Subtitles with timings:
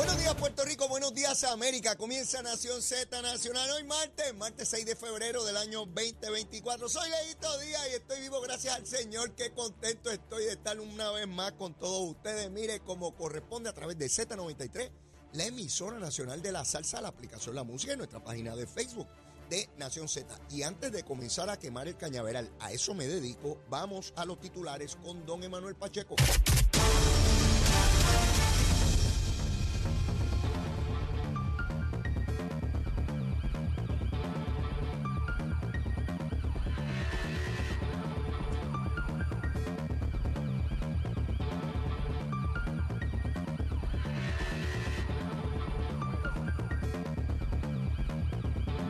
[0.00, 1.94] Buenos días Puerto Rico, buenos días América.
[1.94, 6.88] Comienza Nación Z Nacional hoy martes, martes 6 de febrero del año 2024.
[6.88, 9.32] Soy Leito Díaz y estoy vivo gracias al Señor.
[9.32, 12.50] Qué contento estoy de estar una vez más con todos ustedes.
[12.50, 14.90] Mire, como corresponde a través de Z93,
[15.34, 19.06] la emisora nacional de la salsa, la aplicación La Música y nuestra página de Facebook
[19.50, 20.34] de Nación Z.
[20.48, 24.40] Y antes de comenzar a quemar el cañaveral, a eso me dedico, vamos a los
[24.40, 26.16] titulares con don Emanuel Pacheco.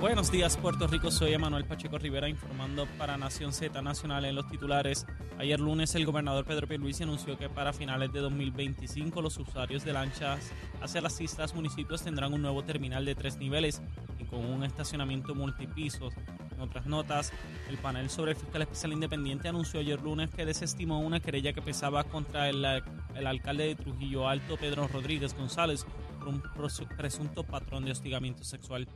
[0.01, 4.49] Buenos días Puerto Rico, soy Emanuel Pacheco Rivera informando para Nación Z Nacional en los
[4.49, 5.07] titulares.
[5.37, 9.93] Ayer lunes el gobernador Pedro Pierluisi anunció que para finales de 2025 los usuarios de
[9.93, 13.83] lanchas hacia las islas municipios tendrán un nuevo terminal de tres niveles
[14.19, 16.15] y con un estacionamiento multipisos.
[16.55, 17.31] En otras notas,
[17.69, 21.61] el panel sobre el fiscal especial independiente anunció ayer lunes que desestimó una querella que
[21.61, 25.85] pesaba contra el, el alcalde de Trujillo Alto, Pedro Rodríguez González,
[26.19, 26.43] por un
[26.97, 28.89] presunto patrón de hostigamiento sexual.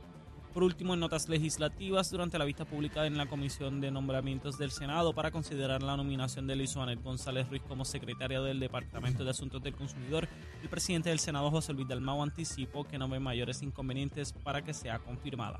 [0.55, 4.71] Por último, en notas legislativas, durante la vista pública en la Comisión de Nombramientos del
[4.71, 9.61] Senado para considerar la nominación de Lizuanel González Ruiz como secretaria del Departamento de Asuntos
[9.61, 10.29] del Consumidor,
[10.63, 14.73] el presidente del Senado, José Luis Dalmau, anticipó que no ve mayores inconvenientes para que
[14.73, 15.59] sea confirmada.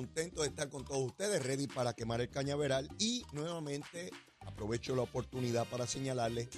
[0.01, 5.03] contento de estar con todos ustedes, ready para quemar el cañaveral y nuevamente aprovecho la
[5.03, 6.49] oportunidad para señalarles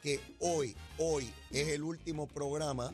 [0.00, 2.90] que hoy, hoy es el último programa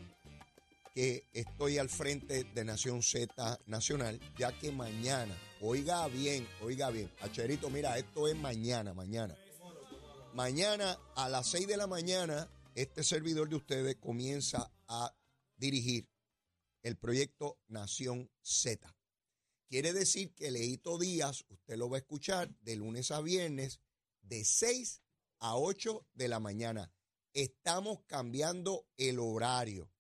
[0.93, 7.09] que estoy al frente de Nación Z Nacional, ya que mañana, oiga bien, oiga bien,
[7.21, 9.37] Acherito, mira, esto es mañana, mañana.
[10.35, 15.15] Mañana a las 6 de la mañana, este servidor de ustedes comienza a
[15.57, 16.09] dirigir
[16.83, 18.98] el proyecto Nación Z.
[19.69, 23.81] Quiere decir que Leito Díaz, usted lo va a escuchar de lunes a viernes,
[24.23, 25.03] de 6
[25.41, 26.91] a 8 de la mañana.
[27.35, 29.91] Estamos cambiando el horario.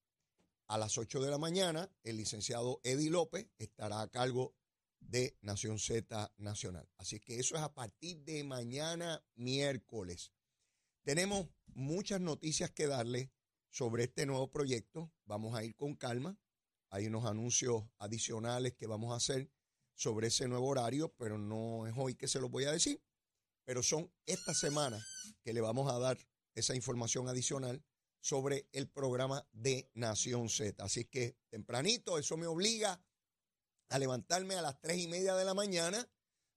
[0.68, 4.54] A las 8 de la mañana, el licenciado Eddie López estará a cargo
[5.00, 6.88] de Nación Z Nacional.
[6.96, 10.32] Así que eso es a partir de mañana miércoles.
[11.02, 13.30] Tenemos muchas noticias que darle
[13.68, 15.12] sobre este nuevo proyecto.
[15.26, 16.38] Vamos a ir con calma.
[16.88, 19.50] Hay unos anuncios adicionales que vamos a hacer
[19.98, 23.02] sobre ese nuevo horario, pero no es hoy que se los voy a decir.
[23.64, 25.04] Pero son esta semana
[25.42, 26.16] que le vamos a dar
[26.54, 27.82] esa información adicional
[28.20, 30.82] sobre el programa de Nación Z.
[30.84, 33.02] Así que tempranito, eso me obliga
[33.88, 36.08] a levantarme a las tres y media de la mañana,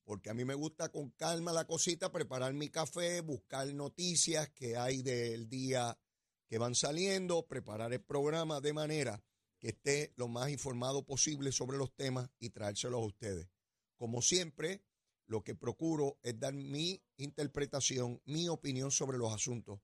[0.04, 4.78] porque a mí me gusta con calma la cosita, preparar mi café, buscar noticias que
[4.78, 5.98] hay del día
[6.48, 9.24] que van saliendo, preparar el programa de manera
[9.62, 13.48] que esté lo más informado posible sobre los temas y traérselos a ustedes.
[13.96, 14.84] Como siempre,
[15.26, 19.80] lo que procuro es dar mi interpretación, mi opinión sobre los asuntos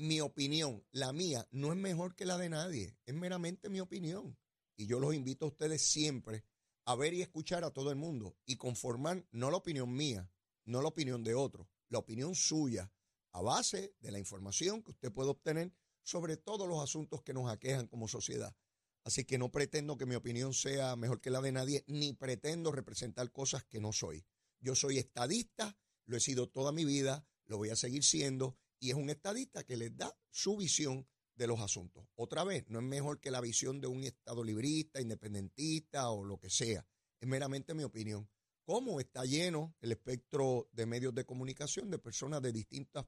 [0.00, 4.38] mi opinión, la mía, no es mejor que la de nadie, es meramente mi opinión.
[4.74, 6.46] Y yo los invito a ustedes siempre
[6.86, 10.32] a ver y escuchar a todo el mundo y conformar no la opinión mía,
[10.64, 12.90] no la opinión de otro, la opinión suya,
[13.32, 15.70] a base de la información que usted puede obtener
[16.02, 18.56] sobre todos los asuntos que nos aquejan como sociedad.
[19.04, 22.70] Así que no pretendo que mi opinión sea mejor que la de nadie, ni pretendo
[22.70, 24.24] representar cosas que no soy.
[24.60, 28.90] Yo soy estadista, lo he sido toda mi vida, lo voy a seguir siendo y
[28.90, 32.06] es un estadista que les da su visión de los asuntos.
[32.16, 36.38] Otra vez, no es mejor que la visión de un Estado librista, independentista o lo
[36.38, 36.86] que sea.
[37.18, 38.28] Es meramente mi opinión.
[38.64, 43.06] ¿Cómo está lleno el espectro de medios de comunicación de personas de distintos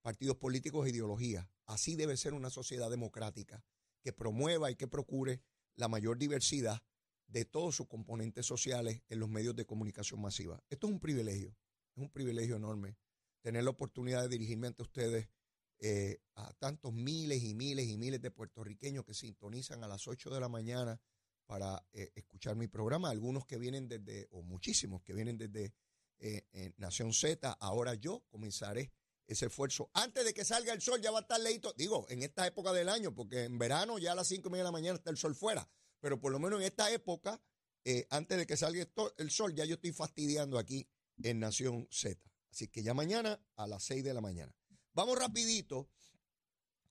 [0.00, 1.46] partidos políticos e ideologías?
[1.66, 3.62] Así debe ser una sociedad democrática
[4.04, 5.40] que promueva y que procure
[5.76, 6.82] la mayor diversidad
[7.26, 10.62] de todos sus componentes sociales en los medios de comunicación masiva.
[10.68, 11.56] Esto es un privilegio,
[11.96, 12.98] es un privilegio enorme
[13.40, 15.28] tener la oportunidad de dirigirme ante ustedes
[15.80, 20.30] eh, a tantos miles y miles y miles de puertorriqueños que sintonizan a las 8
[20.30, 21.00] de la mañana
[21.46, 25.74] para eh, escuchar mi programa, algunos que vienen desde, o muchísimos que vienen desde
[26.18, 28.92] eh, Nación Z, ahora yo comenzaré
[29.26, 29.90] ese esfuerzo.
[29.94, 32.72] Antes de que salga el sol ya va a estar leíto, digo, en esta época
[32.72, 35.10] del año, porque en verano ya a las 5 y media de la mañana está
[35.10, 35.68] el sol fuera,
[36.00, 37.40] pero por lo menos en esta época,
[37.84, 38.86] eh, antes de que salga
[39.18, 40.88] el sol, ya yo estoy fastidiando aquí
[41.22, 42.20] en Nación Z.
[42.50, 44.54] Así que ya mañana a las 6 de la mañana.
[44.92, 45.88] Vamos rapidito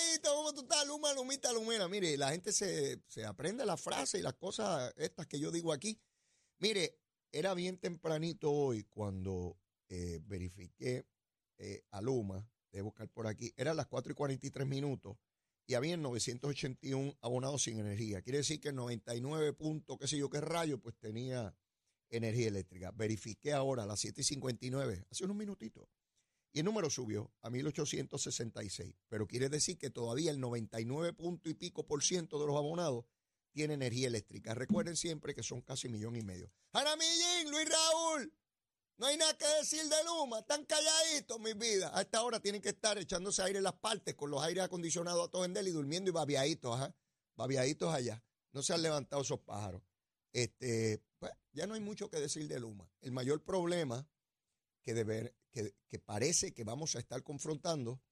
[0.09, 0.87] Leito, ¿cómo tú estás?
[0.87, 1.89] Luma, Lumita, Lumera.
[1.89, 5.73] Mire, la gente se, se aprende la frase y las cosas estas que yo digo
[5.73, 6.01] aquí.
[6.59, 6.99] Mire,
[7.33, 9.57] era bien tempranito hoy cuando
[9.89, 11.07] eh, verifiqué
[11.59, 15.17] eh, a Luma, de buscar por aquí, eran las 4 y 43 minutos
[15.67, 18.23] y había 981 abonados sin energía.
[18.23, 21.55] Quiere decir que el 99 puntos, qué sé yo, qué rayo, pues tenía
[22.11, 22.91] energía eléctrica.
[22.93, 25.89] Verifiqué ahora a las 7 y 59, hace unos minutitos,
[26.53, 28.95] y el número subió a 1866.
[29.09, 33.05] Pero quiere decir que todavía el 99 punto y pico por ciento de los abonados
[33.53, 34.55] tiene energía eléctrica.
[34.55, 36.51] Recuerden siempre que son casi millón y medio.
[36.73, 38.33] Jaramillín, Luis Raúl,
[39.01, 41.91] no hay nada que decir de Luma, están calladitos, mis vidas.
[41.95, 45.27] A esta hora tienen que estar echándose aire en las partes con los aires acondicionados
[45.27, 46.95] a todo en y durmiendo y babiaditos, ajá.
[47.35, 48.23] Babiaditos allá.
[48.53, 49.83] No se han levantado esos pájaros.
[50.33, 52.91] Este, pues, ya no hay mucho que decir de Luma.
[53.01, 54.09] El mayor problema
[54.83, 58.03] que, deber, que, que parece que vamos a estar confrontando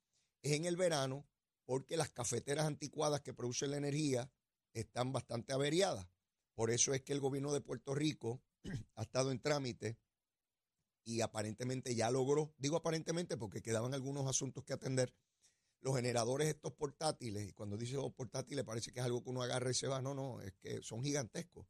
[0.43, 1.27] es en el verano,
[1.65, 4.31] porque las cafeteras anticuadas que producen la energía
[4.73, 6.07] están bastante averiadas.
[6.55, 8.43] Por eso es que el gobierno de Puerto Rico
[8.95, 9.99] ha estado en trámite
[11.05, 15.15] y aparentemente ya logró, digo aparentemente porque quedaban algunos asuntos que atender,
[15.81, 19.71] los generadores estos portátiles, y cuando dice portátiles parece que es algo que uno agarra
[19.71, 21.67] y se va, no, no, es que son gigantescos,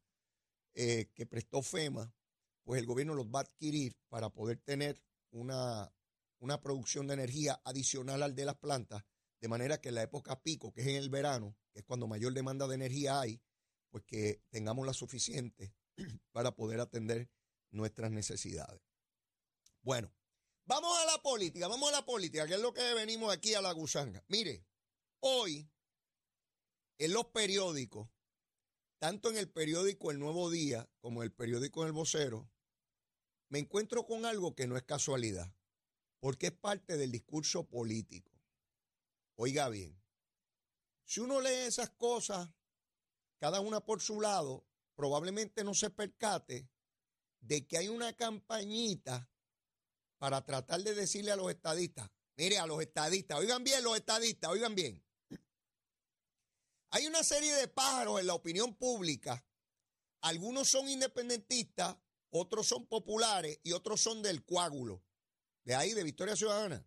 [0.80, 2.14] eh, que prestó FEMA,
[2.62, 5.02] pues el gobierno los va a adquirir para poder tener
[5.32, 5.92] una,
[6.38, 9.02] una producción de energía adicional al de las plantas,
[9.40, 12.06] de manera que en la época pico, que es en el verano, que es cuando
[12.06, 13.42] mayor demanda de energía hay,
[13.90, 15.74] pues que tengamos la suficiente
[16.30, 17.28] para poder atender
[17.72, 18.80] nuestras necesidades.
[19.82, 20.14] Bueno,
[20.64, 23.60] vamos a la política, vamos a la política, que es lo que venimos aquí a
[23.60, 24.22] la gusanga.
[24.28, 24.64] Mire,
[25.18, 25.68] hoy
[26.98, 28.08] en los periódicos,
[28.98, 32.50] tanto en el periódico El Nuevo Día como en el periódico El Vocero,
[33.48, 35.54] me encuentro con algo que no es casualidad,
[36.20, 38.32] porque es parte del discurso político.
[39.36, 39.98] Oiga bien,
[41.04, 42.50] si uno lee esas cosas,
[43.38, 46.68] cada una por su lado, probablemente no se percate
[47.40, 49.30] de que hay una campañita
[50.18, 54.50] para tratar de decirle a los estadistas, mire, a los estadistas, oigan bien los estadistas,
[54.50, 55.02] oigan bien.
[56.90, 59.44] Hay una serie de pájaros en la opinión pública.
[60.22, 61.96] Algunos son independentistas,
[62.30, 65.04] otros son populares y otros son del coágulo.
[65.64, 66.86] De ahí, de Victoria Ciudadana.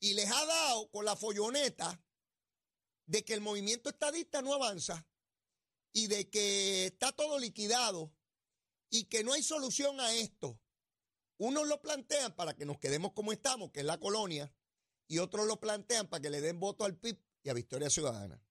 [0.00, 2.02] Y les ha dado con la folloneta
[3.06, 5.06] de que el movimiento estadista no avanza
[5.92, 8.14] y de que está todo liquidado
[8.90, 10.58] y que no hay solución a esto.
[11.36, 14.52] Unos lo plantean para que nos quedemos como estamos, que es la colonia,
[15.06, 18.42] y otros lo plantean para que le den voto al PIB y a Victoria Ciudadana.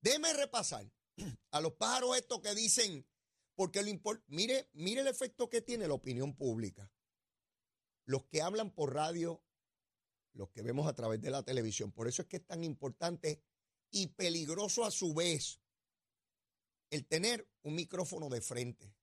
[0.00, 0.90] Déjeme repasar
[1.50, 3.06] a los pájaros estos que dicen,
[3.54, 3.90] porque lo
[4.28, 6.92] mire, mire el efecto que tiene la opinión pública.
[8.04, 9.42] Los que hablan por radio,
[10.32, 11.92] los que vemos a través de la televisión.
[11.92, 13.42] Por eso es que es tan importante
[13.90, 15.60] y peligroso a su vez
[16.90, 18.94] el tener un micrófono de frente.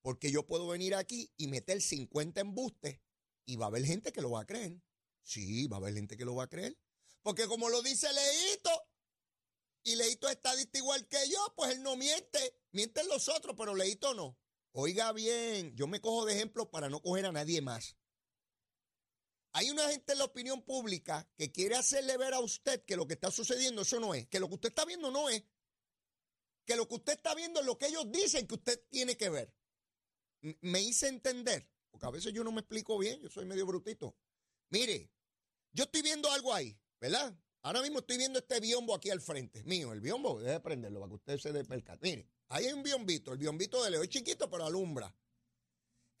[0.00, 3.00] Porque yo puedo venir aquí y meter 50 embustes
[3.44, 4.80] y va a haber gente que lo va a creer.
[5.22, 6.76] Sí, va a haber gente que lo va a creer.
[7.22, 8.70] Porque como lo dice Leito,
[9.84, 12.60] y Leito es estadista igual que yo, pues él no miente.
[12.72, 14.38] Mienten los otros, pero Leito no.
[14.72, 17.96] Oiga bien, yo me cojo de ejemplo para no coger a nadie más.
[19.54, 23.06] Hay una gente en la opinión pública que quiere hacerle ver a usted que lo
[23.06, 25.44] que está sucediendo eso no es, que lo que usted está viendo no es,
[26.64, 29.28] que lo que usted está viendo es lo que ellos dicen que usted tiene que
[29.28, 29.54] ver
[30.42, 34.16] me hice entender, porque a veces yo no me explico bien, yo soy medio brutito.
[34.70, 35.10] Mire,
[35.72, 37.36] yo estoy viendo algo ahí, ¿verdad?
[37.62, 41.10] Ahora mismo estoy viendo este biombo aquí al frente, mío, el biombo, déjeme prenderlo para
[41.10, 41.64] que usted se dé.
[42.00, 45.12] Mire, ahí hay un biombito, el biombito de Leo es chiquito, pero alumbra.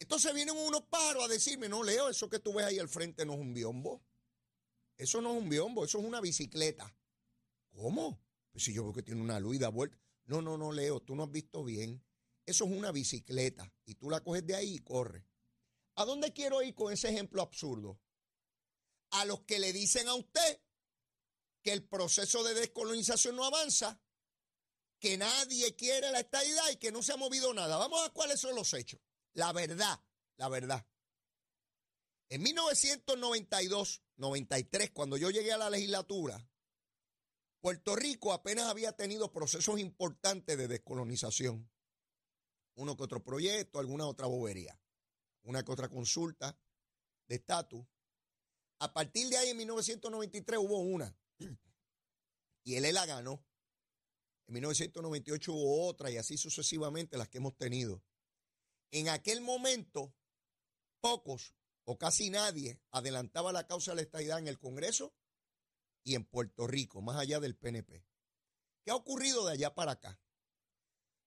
[0.00, 3.24] Entonces vienen unos paros a decirme, no, Leo, eso que tú ves ahí al frente
[3.24, 4.04] no es un biombo.
[4.98, 6.92] Eso no es un biombo, eso es una bicicleta.
[7.70, 8.20] ¿Cómo?
[8.50, 9.96] Pues si yo veo que tiene una luz y da vuelta.
[10.24, 12.04] No, no, no, Leo, tú no has visto bien.
[12.44, 15.24] Eso es una bicicleta y tú la coges de ahí y corres.
[15.94, 18.00] ¿A dónde quiero ir con ese ejemplo absurdo?
[19.10, 20.60] A los que le dicen a usted
[21.62, 24.00] que el proceso de descolonización no avanza,
[24.98, 27.76] que nadie quiere la estadidad y que no se ha movido nada.
[27.76, 29.00] Vamos a cuáles son los hechos.
[29.34, 30.00] La verdad,
[30.36, 30.86] la verdad.
[32.28, 36.48] En 1992, 93, cuando yo llegué a la legislatura,
[37.60, 41.70] Puerto Rico apenas había tenido procesos importantes de descolonización.
[42.74, 44.80] Uno que otro proyecto, alguna otra bobería,
[45.42, 46.58] una que otra consulta
[47.28, 47.84] de estatus.
[48.78, 51.16] A partir de ahí, en 1993, hubo una.
[52.64, 53.44] Y él la ganó.
[54.46, 58.02] En 1998 hubo otra y así sucesivamente las que hemos tenido.
[58.90, 60.14] En aquel momento,
[61.00, 65.14] pocos o casi nadie adelantaba la causa de la estadidad en el Congreso
[66.04, 68.04] y en Puerto Rico, más allá del PNP.
[68.84, 70.20] ¿Qué ha ocurrido de allá para acá?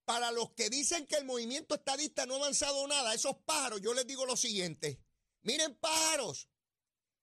[0.06, 3.94] Para los que dicen que el movimiento estadista no ha avanzado nada, esos pájaros, yo
[3.94, 5.02] les digo lo siguiente.
[5.42, 6.50] Miren pájaros,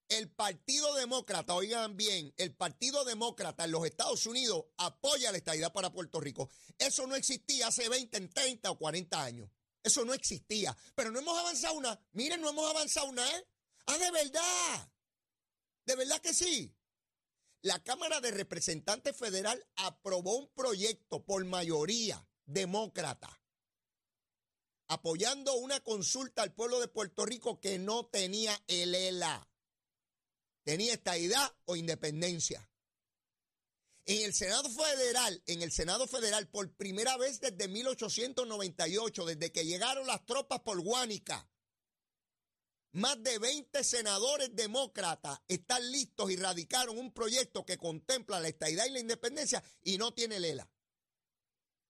[0.09, 5.73] el Partido Demócrata, oigan bien, el Partido Demócrata en los Estados Unidos apoya la estadidad
[5.73, 6.49] para Puerto Rico.
[6.77, 9.49] Eso no existía hace 20, 30 o 40 años.
[9.81, 10.75] Eso no existía.
[10.95, 11.99] Pero no hemos avanzado una.
[12.13, 13.27] Miren, no hemos avanzado una.
[13.37, 13.47] ¿eh?
[13.87, 14.91] Ah, de verdad.
[15.85, 16.73] De verdad que sí.
[17.61, 23.39] La Cámara de Representantes Federal aprobó un proyecto por mayoría demócrata
[24.87, 29.49] apoyando una consulta al pueblo de Puerto Rico que no tenía el ELA
[30.63, 32.69] tenía estadidad o independencia.
[34.05, 39.65] En el Senado Federal, en el Senado Federal, por primera vez desde 1898, desde que
[39.65, 41.49] llegaron las tropas por Guánica,
[42.91, 48.85] más de 20 senadores demócratas están listos y radicaron un proyecto que contempla la estadidad
[48.85, 50.69] y la independencia y no tiene lela.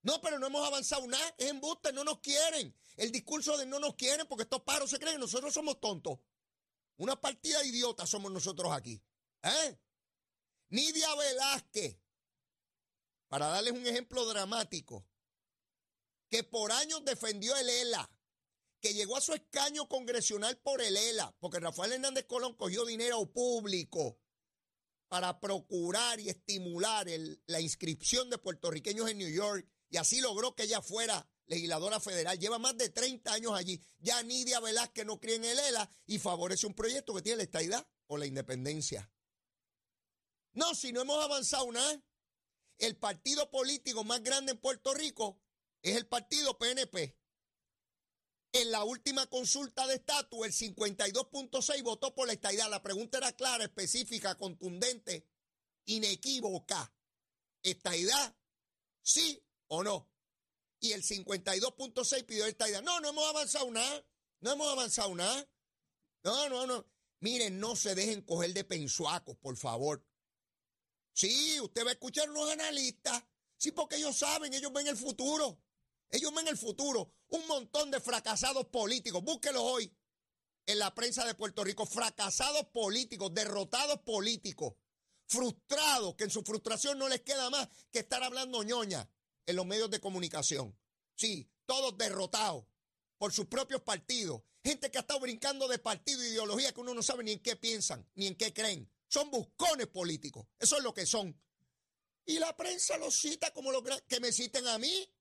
[0.04, 2.76] No, pero no hemos avanzado nada, es embuste, no nos quieren.
[2.96, 6.20] El discurso de no nos quieren porque estos paros se creen, nosotros somos tontos.
[6.98, 9.02] Una partida de idiotas somos nosotros aquí.
[9.42, 9.80] ¿Eh?
[10.70, 12.00] Nidia Velázquez,
[13.28, 15.08] para darles un ejemplo dramático,
[16.30, 18.10] que por años defendió el ELA,
[18.80, 23.32] que llegó a su escaño congresional por el ELA, porque Rafael Hernández Colón cogió dinero
[23.32, 24.20] público
[25.08, 27.08] para procurar y estimular
[27.46, 32.38] la inscripción de puertorriqueños en New York, y así logró que ella fuera legisladora federal,
[32.40, 33.82] lleva más de 30 años allí.
[34.00, 37.44] Ya Nidia Velázquez no cree en el ELA y favorece un proyecto que tiene la
[37.44, 39.12] estadidad o la independencia.
[40.54, 42.02] No, si no hemos avanzado nada.
[42.80, 45.40] El partido político más grande en Puerto Rico
[45.82, 47.18] es el partido PNP.
[48.52, 52.70] En la última consulta de estatus, el 52.6 votó por la estadidad.
[52.70, 55.28] La pregunta era clara, específica, contundente,
[55.86, 56.94] inequívoca.
[57.64, 58.36] ¿Estadidad?
[59.02, 60.13] ¿Sí o no?
[60.84, 62.82] Y el 52.6 pidió esta idea.
[62.82, 64.06] No, no hemos avanzado nada.
[64.42, 65.50] No hemos avanzado nada.
[66.26, 66.86] No, no, no.
[67.22, 70.06] Miren, no se dejen coger de pensuacos, por favor.
[71.14, 73.24] Sí, usted va a escuchar a unos analistas.
[73.56, 75.64] Sí, porque ellos saben, ellos ven el futuro.
[76.10, 77.14] Ellos ven el futuro.
[77.30, 79.24] Un montón de fracasados políticos.
[79.24, 79.96] Búsquelos hoy
[80.66, 81.86] en la prensa de Puerto Rico.
[81.86, 84.74] Fracasados políticos, derrotados políticos.
[85.28, 89.10] Frustrados, que en su frustración no les queda más que estar hablando ñoña
[89.46, 90.78] en los medios de comunicación.
[91.16, 92.66] Sí, todos derrotados
[93.18, 94.42] por sus propios partidos.
[94.64, 97.56] Gente que ha estado brincando de partido ideología que uno no sabe ni en qué
[97.56, 98.90] piensan, ni en qué creen.
[99.08, 100.48] Son buscones políticos.
[100.58, 101.40] Eso es lo que son.
[102.26, 105.14] Y la prensa los cita como los que me citen a mí.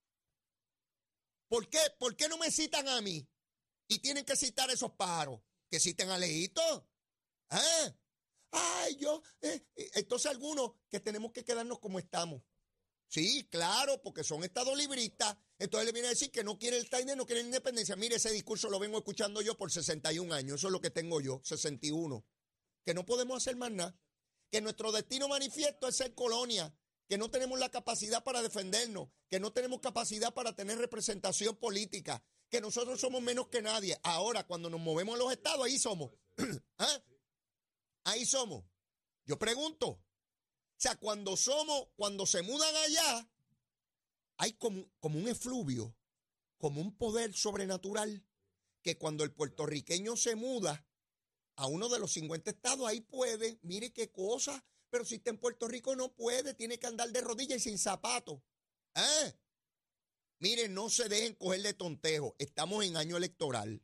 [1.49, 1.81] ¿Por qué?
[1.99, 3.29] ¿Por qué no me citan a mí?
[3.89, 5.41] Y tienen que citar a esos pájaros.
[5.69, 6.89] Que citen a Leito.
[7.51, 7.95] ¿Eh?
[8.53, 9.23] Ay, yo.
[9.41, 12.43] Eh, eh, entonces algunos que tenemos que quedarnos como estamos.
[13.13, 15.37] Sí, claro, porque son estados libristas.
[15.59, 17.95] Entonces le viene a decir que no quiere el Tainer, no quiere la independencia.
[17.95, 20.55] Mire, ese discurso lo vengo escuchando yo por 61 años.
[20.55, 22.25] Eso es lo que tengo yo, 61.
[22.87, 23.95] Que no podemos hacer más nada.
[24.51, 26.75] Que nuestro destino manifiesto es ser colonia.
[27.07, 29.11] Que no tenemos la capacidad para defendernos.
[29.29, 32.25] Que no tenemos capacidad para tener representación política.
[32.49, 34.01] Que nosotros somos menos que nadie.
[34.05, 36.13] Ahora, cuando nos movemos a los estados, ahí somos.
[36.79, 37.03] ¿Ah?
[38.05, 38.65] Ahí somos.
[39.27, 40.03] Yo pregunto,
[40.83, 43.31] sea, cuando somos, cuando se mudan allá,
[44.39, 45.97] hay como, como un efluvio,
[46.59, 48.27] como un poder sobrenatural,
[48.83, 50.85] que cuando el puertorriqueño se muda
[51.55, 55.39] a uno de los 50 estados, ahí puede, mire qué cosa, pero si está en
[55.39, 58.43] Puerto Rico no puede, tiene que andar de rodillas y sin zapatos.
[58.97, 59.39] ¿Eh?
[60.41, 63.81] Mire, no se dejen coger de tontejo, estamos en año electoral.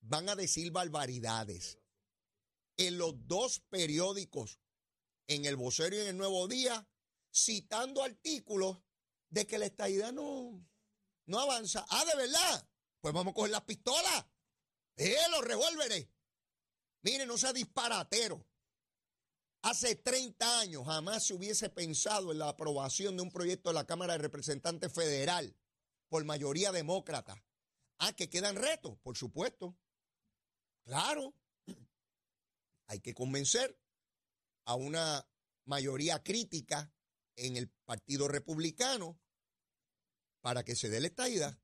[0.00, 1.78] Van a decir barbaridades.
[2.76, 4.60] en los dos periódicos,
[5.28, 6.86] en el vocero y en el Nuevo Día,
[7.32, 8.78] citando artículos
[9.28, 10.66] de que la estadidad no,
[11.26, 11.86] no avanza.
[11.90, 12.68] Ah, de verdad.
[13.00, 14.26] Pues vamos a coger las pistolas.
[14.96, 16.08] Eh, los revólveres.
[17.02, 18.44] Mire, no sea disparatero.
[19.62, 23.86] Hace 30 años jamás se hubiese pensado en la aprobación de un proyecto de la
[23.86, 25.54] Cámara de Representantes Federal
[26.08, 27.44] por mayoría demócrata.
[27.98, 29.76] Ah, que quedan retos, por supuesto.
[30.84, 31.34] Claro.
[32.86, 33.78] Hay que convencer
[34.68, 35.26] a una
[35.64, 36.92] mayoría crítica
[37.36, 39.18] en el Partido Republicano
[40.42, 41.58] para que se dé la estadidad.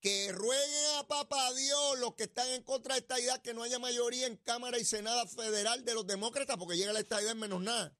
[0.00, 3.62] Que rueguen a papá Dios los que están en contra de esta idea que no
[3.62, 7.38] haya mayoría en Cámara y Senado Federal de los demócratas porque llega la estadidad en
[7.38, 7.96] menos nada.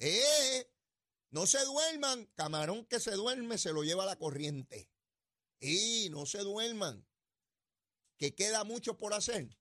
[0.00, 0.68] ¡Eh!
[1.30, 2.26] No se duerman.
[2.34, 4.90] Camarón que se duerme se lo lleva la corriente.
[5.60, 7.06] Y no se duerman.
[8.16, 9.56] Que queda mucho por hacer.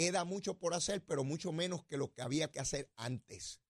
[0.00, 3.60] Queda mucho por hacer, pero mucho menos que lo que había que hacer antes.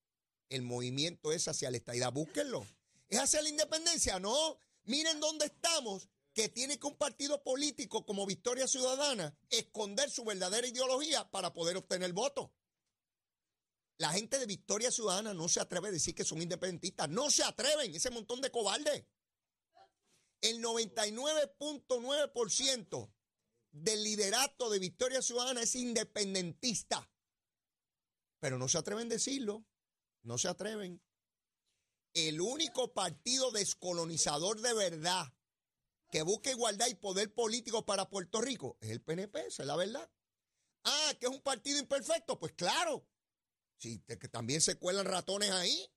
[0.48, 2.12] El movimiento es hacia la estadidad.
[2.12, 2.64] Búsquenlo.
[3.08, 4.20] ¿Es hacia la independencia?
[4.20, 4.56] No.
[4.84, 10.68] Miren dónde estamos que tiene que un partido político como Victoria Ciudadana esconder su verdadera
[10.68, 12.48] ideología para poder obtener votos.
[13.98, 17.08] La gente de Victoria Ciudadana no se atreve a decir que son independentistas.
[17.08, 19.04] No se atreven, ese montón de cobardes.
[20.42, 23.10] El 99.9%
[23.72, 27.10] del liderato de Victoria Ciudadana es independentista.
[28.40, 29.64] Pero no se atreven a decirlo.
[30.22, 31.02] No se atreven.
[32.12, 35.32] El único partido descolonizador de verdad
[36.10, 39.76] que busca igualdad y poder político para Puerto Rico es el PNP, esa es la
[39.76, 40.10] verdad.
[40.84, 43.06] Ah, que es un partido imperfecto, pues claro.
[43.76, 45.90] Sí, que también se cuelan ratones ahí.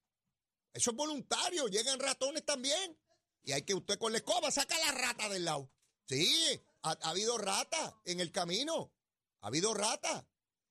[0.72, 2.98] Eso es voluntario, llegan ratones también.
[3.44, 5.72] Y hay que usted con la escoba saca la rata del lado.
[6.08, 8.94] Sí, ha, ha habido rata en el camino.
[9.42, 10.28] Ha habido rata.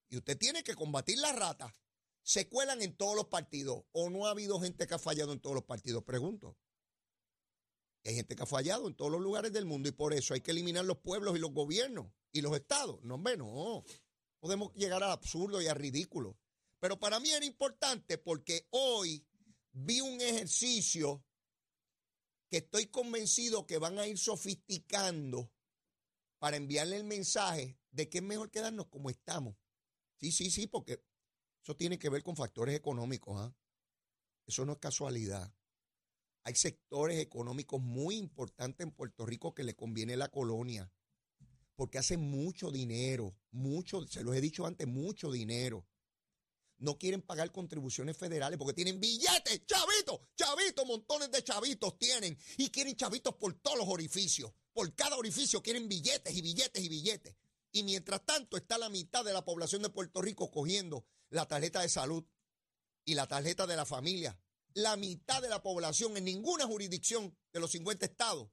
[0.08, 1.74] Y usted tiene que combatir la rata.
[2.22, 3.84] Se cuelan en todos los partidos.
[3.92, 6.04] ¿O no ha habido gente que ha fallado en todos los partidos?
[6.04, 6.56] Pregunto.
[8.04, 10.40] Hay gente que ha fallado en todos los lugares del mundo y por eso hay
[10.40, 13.02] que eliminar los pueblos y los gobiernos y los estados.
[13.02, 13.84] No, hombre, no.
[14.40, 16.36] Podemos llegar al absurdo y al ridículo.
[16.80, 19.24] Pero para mí era importante porque hoy
[19.70, 21.24] vi un ejercicio
[22.50, 25.50] que estoy convencido que van a ir sofisticando
[26.42, 29.54] para enviarle el mensaje de que es mejor quedarnos como estamos.
[30.16, 31.00] Sí, sí, sí, porque
[31.62, 33.40] eso tiene que ver con factores económicos.
[33.40, 33.54] ¿ah?
[34.44, 35.54] Eso no es casualidad.
[36.42, 40.92] Hay sectores económicos muy importantes en Puerto Rico que le conviene la colonia,
[41.76, 45.86] porque hacen mucho dinero, mucho, se los he dicho antes, mucho dinero.
[46.78, 52.68] No quieren pagar contribuciones federales porque tienen billetes, chavitos, chavitos, montones de chavitos tienen y
[52.70, 54.52] quieren chavitos por todos los orificios.
[54.72, 57.36] Por cada orificio quieren billetes y billetes y billetes.
[57.72, 61.80] Y mientras tanto está la mitad de la población de Puerto Rico cogiendo la tarjeta
[61.80, 62.24] de salud
[63.04, 64.38] y la tarjeta de la familia
[64.74, 68.48] la mitad de la población en ninguna jurisdicción de los 50 estados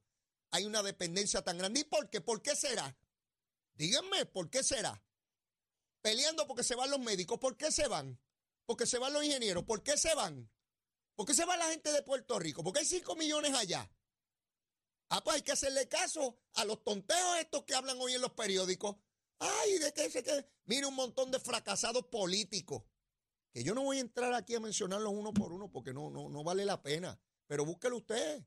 [0.52, 1.80] hay una dependencia tan grande.
[1.80, 2.20] ¿Y por qué?
[2.20, 2.96] ¿Por qué será?
[3.74, 5.00] Díganme, ¿por qué será?
[6.02, 8.20] Peleando porque se van los médicos, ¿por qué se van?
[8.66, 10.50] Porque se van los ingenieros, ¿por qué se van?
[11.14, 12.64] ¿Por qué se va la gente de Puerto Rico?
[12.64, 13.88] Porque hay 5 millones allá.
[15.10, 18.32] Ah, pues hay que hacerle caso a los tonteos estos que hablan hoy en los
[18.32, 18.96] periódicos.
[19.40, 20.46] Ay, de qué se que.
[20.66, 22.84] Mire un montón de fracasados políticos
[23.52, 26.28] que yo no voy a entrar aquí a mencionarlos uno por uno porque no, no,
[26.28, 27.20] no vale la pena.
[27.48, 28.44] Pero búsquelo usted.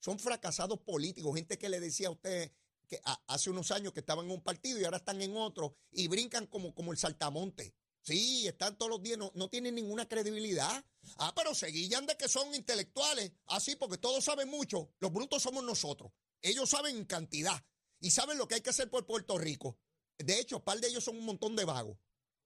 [0.00, 2.52] Son fracasados políticos, gente que le decía a usted
[2.88, 6.08] que hace unos años que estaban en un partido y ahora están en otro y
[6.08, 7.74] brincan como, como el saltamonte.
[8.06, 10.84] Sí, están todos los días, no, no tienen ninguna credibilidad.
[11.18, 13.32] Ah, pero se de que son intelectuales.
[13.46, 14.92] Así, ah, porque todos saben mucho.
[15.00, 16.12] Los brutos somos nosotros.
[16.40, 17.64] Ellos saben en cantidad
[17.98, 19.76] y saben lo que hay que hacer por Puerto Rico.
[20.18, 21.98] De hecho, par de ellos son un montón de vagos.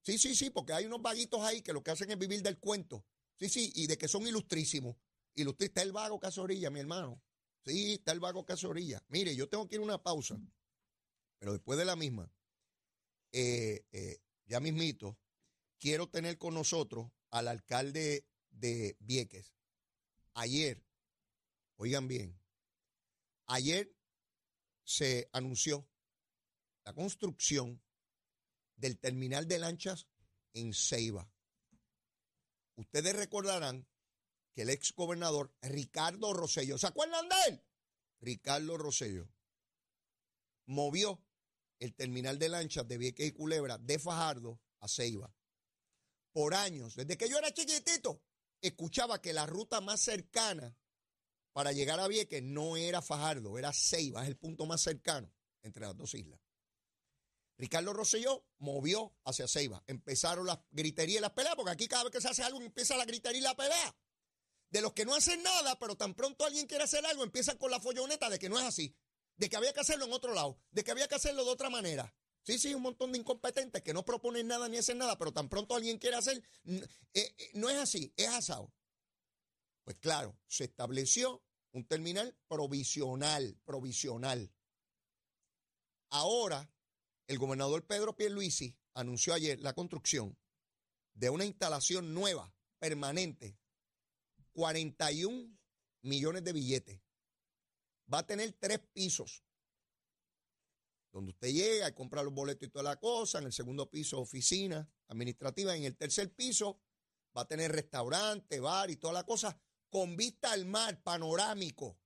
[0.02, 2.58] Sí, sí, sí, porque hay unos vaguitos ahí que lo que hacen es vivir del
[2.58, 3.04] cuento.
[3.38, 4.96] Sí, sí, y de que son ilustrísimos.
[5.34, 7.22] Ilustrista está el vago Casorilla, mi hermano.
[7.66, 9.04] Sí, está el vago Casorilla.
[9.08, 10.40] Mire, yo tengo que ir a una pausa,
[11.38, 12.32] pero después de la misma,
[13.32, 15.18] eh, eh, ya mismito,
[15.80, 19.54] quiero tener con nosotros al alcalde de Vieques.
[20.34, 20.84] Ayer,
[21.76, 22.38] oigan bien,
[23.46, 23.92] ayer
[24.84, 25.88] se anunció
[26.84, 27.82] la construcción
[28.76, 30.06] del terminal de lanchas
[30.52, 31.30] en Ceiba.
[32.76, 33.86] Ustedes recordarán
[34.52, 37.62] que el ex gobernador Ricardo Rosello, ¿se acuerdan de él?
[38.20, 39.28] Ricardo Rosello
[40.66, 41.22] movió
[41.78, 45.34] el terminal de lanchas de Vieques y Culebra de Fajardo a Ceiba.
[46.32, 48.22] Por años, desde que yo era chiquitito,
[48.60, 50.76] escuchaba que la ruta más cercana
[51.52, 55.82] para llegar a Vieques no era Fajardo, era Ceiba, es el punto más cercano entre
[55.86, 56.40] las dos islas.
[57.60, 59.84] Ricardo Rosselló movió hacia Ceiba.
[59.86, 62.96] Empezaron las griterías y las peleas, porque aquí cada vez que se hace algo empieza
[62.96, 63.94] la gritería y la pelea.
[64.70, 67.70] De los que no hacen nada, pero tan pronto alguien quiere hacer algo, empiezan con
[67.70, 68.96] la folloneta de que no es así,
[69.36, 71.68] de que había que hacerlo en otro lado, de que había que hacerlo de otra
[71.68, 72.14] manera.
[72.50, 75.48] Sí, sí, un montón de incompetentes que no proponen nada ni hacen nada, pero tan
[75.48, 76.84] pronto alguien quiere hacer, eh,
[77.14, 78.74] eh, no es así, es asado.
[79.84, 84.52] Pues claro, se estableció un terminal provisional, provisional.
[86.08, 86.68] Ahora,
[87.28, 90.36] el gobernador Pedro Pierluisi anunció ayer la construcción
[91.14, 93.60] de una instalación nueva, permanente,
[94.54, 95.56] 41
[96.02, 97.00] millones de billetes.
[98.12, 99.44] Va a tener tres pisos,
[101.12, 103.38] donde usted llega y compra los boletos y toda la cosa.
[103.38, 105.76] En el segundo piso, oficina administrativa.
[105.76, 106.80] En el tercer piso,
[107.36, 111.98] va a tener restaurante, bar y toda la cosa, con vista al mar, panorámico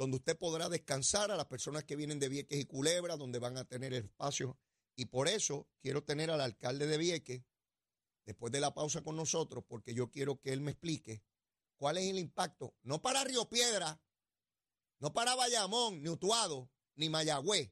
[0.00, 3.58] donde usted podrá descansar a las personas que vienen de Vieques y Culebra, donde van
[3.58, 4.58] a tener espacio.
[4.96, 7.42] Y por eso quiero tener al alcalde de Vieques
[8.24, 11.22] después de la pausa con nosotros, porque yo quiero que él me explique
[11.76, 14.00] cuál es el impacto, no para Río Piedra,
[15.00, 17.70] no para Bayamón, ni Utuado, ni Mayagüez,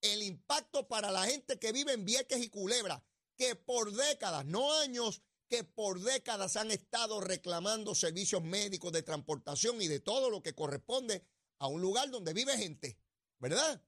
[0.00, 3.04] el impacto para la gente que vive en Vieques y Culebra,
[3.36, 9.80] que por décadas, no años, que por décadas han estado reclamando servicios médicos de transportación
[9.80, 11.24] y de todo lo que corresponde
[11.58, 12.98] a un lugar donde vive gente,
[13.38, 13.82] ¿verdad?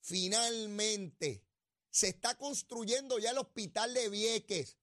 [0.00, 1.44] Finalmente,
[1.90, 4.78] se está construyendo ya el hospital de Vieques.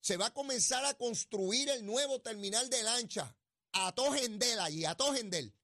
[0.00, 3.36] Se va a comenzar a construir el nuevo terminal de lancha.
[3.72, 5.54] A Tojendel allí, a Tojendel.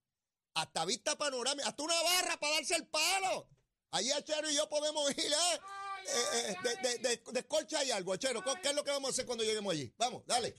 [0.54, 3.48] Hasta vista panorámica, hasta una barra para darse el palo.
[3.90, 5.61] Allí Achero y yo podemos ir, ¿eh?
[6.06, 8.42] eh, eh de, de, escolcha y algo, Achero.
[8.62, 9.92] ¿Qué es lo que vamos a hacer cuando lleguemos allí?
[9.96, 10.54] Vamos, dale.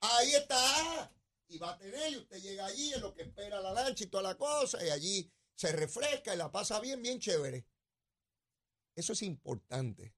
[0.00, 1.12] Ahí está
[1.52, 4.06] y va a tener, y usted llega allí en lo que espera la lancha y
[4.06, 7.66] toda la cosa, y allí se refresca y la pasa bien, bien chévere.
[8.96, 10.14] Eso es importante.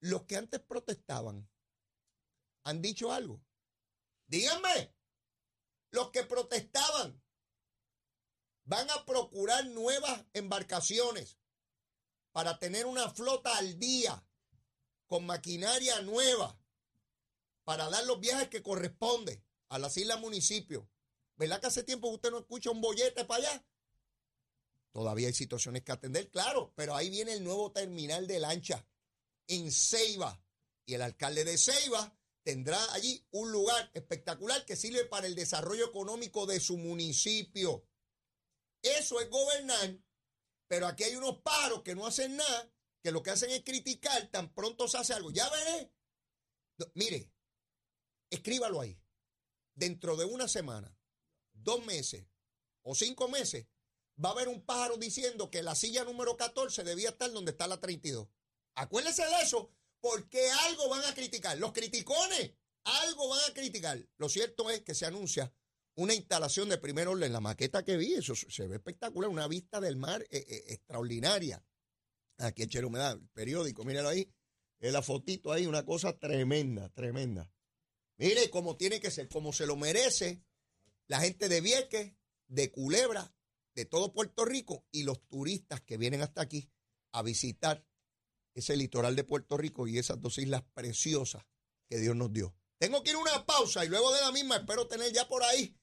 [0.00, 1.48] Los que antes protestaban
[2.64, 3.42] han dicho algo.
[4.28, 4.94] Díganme,
[5.90, 7.22] los que protestaban
[8.64, 11.38] van a procurar nuevas embarcaciones
[12.32, 14.24] para tener una flota al día
[15.06, 16.60] con maquinaria nueva
[17.64, 20.86] para dar los viajes que corresponden a las islas municipios.
[21.36, 23.66] ¿Verdad que hace tiempo usted no escucha un bollete para allá?
[24.92, 28.86] Todavía hay situaciones que atender, claro, pero ahí viene el nuevo terminal de lancha
[29.46, 30.42] en Ceiba.
[30.84, 35.86] Y el alcalde de Ceiba tendrá allí un lugar espectacular que sirve para el desarrollo
[35.86, 37.86] económico de su municipio.
[38.82, 39.98] Eso es gobernar,
[40.68, 42.72] pero aquí hay unos paros que no hacen nada,
[43.02, 45.30] que lo que hacen es criticar, tan pronto se hace algo.
[45.30, 45.92] Ya veré.
[46.94, 47.32] mire,
[48.30, 48.98] escríbalo ahí
[49.74, 50.96] dentro de una semana,
[51.52, 52.26] dos meses
[52.82, 53.66] o cinco meses,
[54.22, 57.66] va a haber un pájaro diciendo que la silla número 14 debía estar donde está
[57.66, 58.28] la 32.
[58.74, 61.58] Acuérdese de eso, porque algo van a criticar.
[61.58, 62.52] Los criticones,
[62.84, 64.04] algo van a criticar.
[64.16, 65.52] Lo cierto es que se anuncia
[65.94, 67.32] una instalación de primer orden.
[67.32, 71.64] La maqueta que vi, eso se ve espectacular, una vista del mar eh, eh, extraordinaria.
[72.38, 74.32] Aquí en Chero el periódico, míralo ahí.
[74.78, 77.50] La fotito ahí, una cosa tremenda, tremenda.
[78.16, 80.44] Mire cómo tiene que ser, como se lo merece
[81.08, 82.12] la gente de Vieques,
[82.46, 83.34] de Culebra,
[83.74, 86.70] de todo Puerto Rico y los turistas que vienen hasta aquí
[87.12, 87.84] a visitar
[88.54, 91.44] ese litoral de Puerto Rico y esas dos islas preciosas
[91.88, 92.54] que Dios nos dio.
[92.78, 95.42] Tengo que ir a una pausa y luego de la misma espero tener ya por
[95.42, 95.74] ahí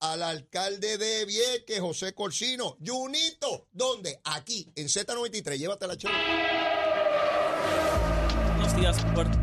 [0.00, 2.76] al alcalde de Vieques, José Corsino.
[2.84, 4.20] Junito, ¿dónde?
[4.24, 5.58] Aquí, en Z93.
[5.58, 5.96] Llévatela,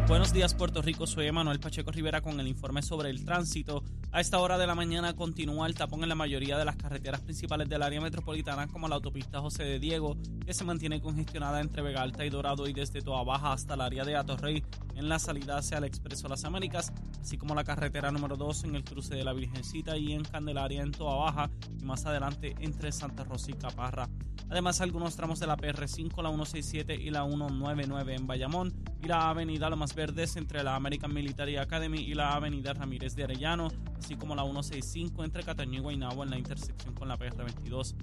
[0.08, 3.84] buenos días Puerto Rico, soy Emanuel Pacheco Rivera con el informe sobre el tránsito.
[4.12, 7.20] A esta hora de la mañana continúa el tapón en la mayoría de las carreteras
[7.20, 11.82] principales del área metropolitana como la autopista José de Diego, que se mantiene congestionada entre
[11.82, 14.64] Vega Alta y Dorado y desde Toa Baja hasta el área de Atorrey
[14.96, 18.76] en la salida hacia el Expreso Las Américas, así como la carretera número 2 en
[18.76, 22.94] el cruce de la Virgencita y en Candelaria en Toa Baja y más adelante entre
[22.94, 24.08] Santa Rosa y Caparra.
[24.50, 29.25] Además, algunos tramos de la PR5, la 167 y la 199 en Bayamón y la
[29.30, 34.16] avenida Lomas Verdes entre la American Military Academy y la avenida Ramírez de Arellano, así
[34.16, 37.96] como la 165 entre Cataño y Guaynabo en la intersección con la PR22.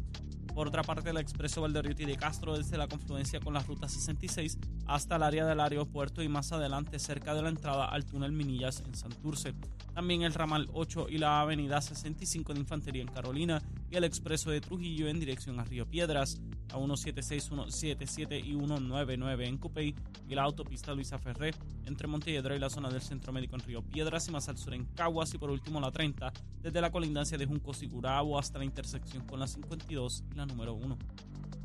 [0.55, 4.59] Por otra parte, el expreso Valderriti de Castro desde la confluencia con la ruta 66
[4.87, 8.83] hasta el área del aeropuerto y más adelante cerca de la entrada al túnel Minillas
[8.87, 9.55] en Santurce.
[9.95, 14.51] También el ramal 8 y la avenida 65 de Infantería en Carolina y el expreso
[14.51, 16.39] de Trujillo en dirección a Río Piedras,
[16.71, 19.95] a 176, 177 y 199 en Cupey
[20.29, 21.53] y la autopista Luisa Ferré
[21.87, 24.75] entre Montelledra y la zona del Centro Médico en Río Piedras y más al sur
[24.75, 28.65] en Caguas y por último la 30 desde la colindancia de Junco Sigurabo hasta la
[28.65, 30.97] intersección con la 52 y la número 1.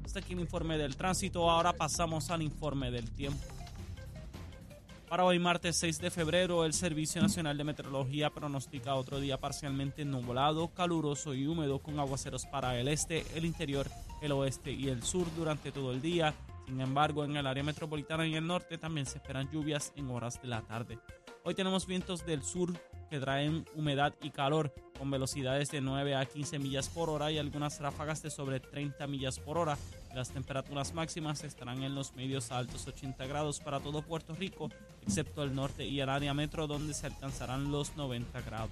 [0.03, 1.49] Hasta aquí el informe del tránsito.
[1.49, 3.43] Ahora pasamos al informe del tiempo.
[5.10, 10.03] Para hoy, martes 6 de febrero, el Servicio Nacional de Meteorología pronostica otro día parcialmente
[10.03, 13.89] nublado, caluroso y húmedo con aguaceros para el este, el interior,
[14.21, 16.34] el oeste y el sur durante todo el día.
[16.65, 20.41] Sin embargo, en el área metropolitana y el norte también se esperan lluvias en horas
[20.41, 20.99] de la tarde.
[21.43, 22.73] Hoy tenemos vientos del sur
[23.10, 27.38] que traen humedad y calor con velocidades de 9 a 15 millas por hora y
[27.38, 29.77] algunas ráfagas de sobre 30 millas por hora.
[30.13, 34.69] Las temperaturas máximas estarán en los medios a altos 80 grados para todo Puerto Rico,
[35.03, 38.71] excepto el norte y el área metro donde se alcanzarán los 90 grados.